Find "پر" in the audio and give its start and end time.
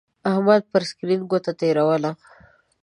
0.71-0.81